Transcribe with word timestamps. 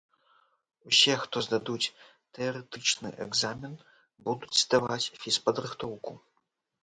Усе, 0.91 1.13
хто 1.23 1.41
здадуць 1.47 1.91
тэарэтычны 2.37 3.09
экзамен, 3.27 3.73
будуць 4.29 4.61
здаваць 4.63 5.11
фізпадрыхтоўку. 5.25 6.13